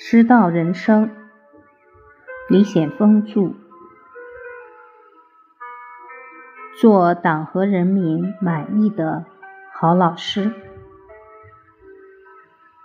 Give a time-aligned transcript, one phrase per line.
[0.00, 1.10] 师道人生，
[2.48, 3.52] 李显峰著。
[6.80, 9.24] 做党和人民满意的
[9.72, 10.52] 好老师。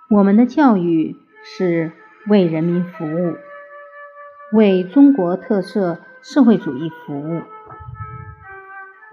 [0.10, 1.92] 我们的教育是
[2.28, 3.36] 为人民服务，
[4.52, 7.44] 为中国特色社会主义服务，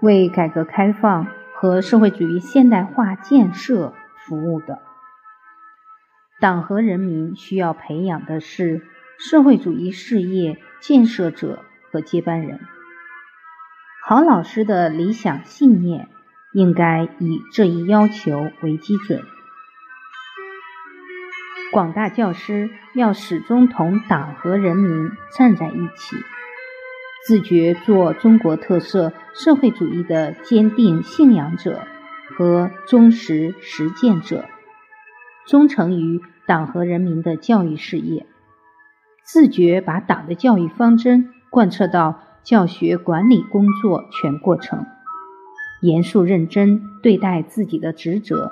[0.01, 3.93] 为改革开放和社会主义现代化建设
[4.25, 4.79] 服务的。
[6.41, 8.81] 党和人民需要培养的是
[9.19, 12.59] 社会主义事业建设者和接班人。
[14.03, 16.09] 好老师的理想信念
[16.51, 19.21] 应该以这一要求为基准。
[21.71, 26.17] 广大教师要始终同党和人民站在一起，
[27.27, 31.83] 自觉做中国特色社会主义的坚定信仰者
[32.35, 34.49] 和忠实实践者。
[35.51, 38.25] 忠诚于党和人民的教育事业，
[39.25, 44.85] 自觉把党的教育方针贯彻到教学管理工作全过程，
[45.81, 48.49] 严肃认真对待自己的职责。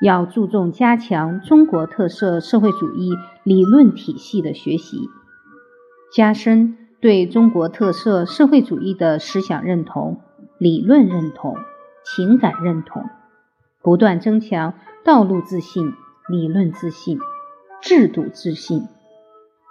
[0.00, 3.10] 要注重加强中国特色社会主义
[3.42, 5.10] 理论体系的学习，
[6.10, 10.22] 加深对中国特色社会主义的思想认同、
[10.56, 11.54] 理论认同、
[12.02, 13.04] 情感认同，
[13.88, 14.74] 不断增强。
[15.02, 15.94] 道路自信、
[16.28, 17.18] 理论自信、
[17.80, 18.86] 制度自信，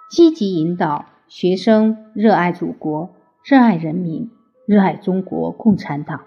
[0.09, 3.11] 积极引导学生热爱祖国、
[3.45, 4.31] 热爱人民、
[4.65, 6.21] 热爱中国共产党。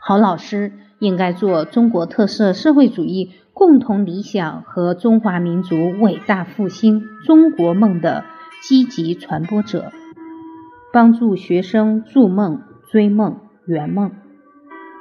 [0.00, 8.24] 好老师应该做中国特色社会主义共同理想和中华民族伟大复兴中国梦的
[8.60, 9.92] 积极传播者，
[10.92, 14.10] 帮助学生筑梦、追梦、圆梦，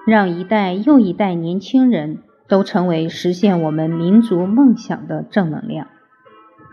[0.05, 2.23] 让一代又一代年轻人。
[2.51, 5.87] 都成为实现我们民族梦想的正能量。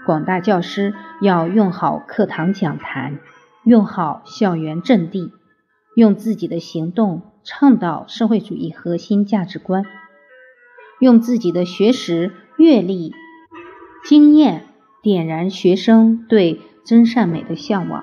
[0.05, 3.21] 广大教师要用好课堂讲坛，
[3.63, 5.31] 用好校园阵地，
[5.95, 9.85] 用自己的行动倡导社会主义核心价值观，
[10.99, 13.13] 用自己的学识、阅历、
[14.05, 14.65] 经验
[15.01, 18.03] 点燃学生对真善美的向往，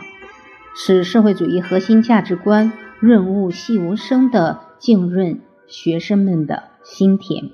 [0.77, 7.51] 使社会主义核心价值观润物细无声的浸润学生们的心田。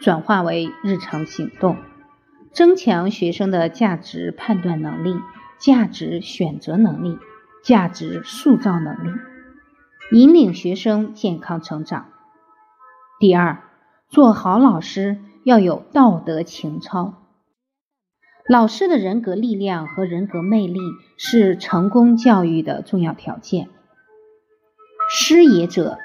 [0.00, 1.76] 转化为日常行动，
[2.50, 5.14] 增强学生的价值判断能力、
[5.60, 7.18] 价值选择能力、
[7.62, 9.10] 价值塑造能力，
[10.10, 12.08] 引领学生健康成长。
[13.20, 13.62] 第二，
[14.08, 17.22] 做好老师要有道德情操。
[18.48, 20.80] 老师的人格力量和人格魅力
[21.16, 23.68] 是成功教育的重要条件。
[25.08, 25.98] 师也者，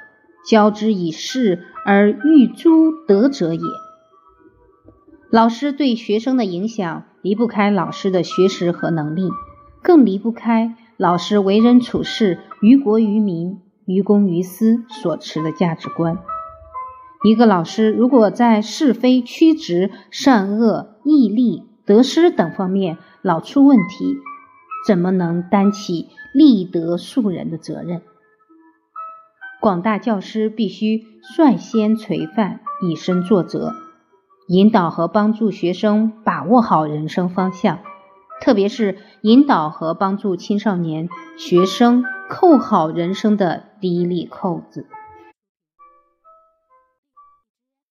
[0.47, 3.62] 教之以事而育诸德者也。
[5.30, 9.30] 老师对学生的影响离不开老师的学识和能力，
[9.84, 16.18] 更离不开老师为人处事于国于民、于公于私所持的价值观。
[17.25, 24.16] 一个老师如果在是非曲直、善恶、义利、得失等方面老出问题，
[24.88, 28.02] 怎么能担起立德树人的责任？
[29.67, 33.73] 广大教师必须率先垂范，以身作则。
[34.47, 37.79] 引导和帮助学生把握好人生方向，
[38.39, 44.88] 特别是引导和帮助青少年学生扣好人生的第一粒扣子。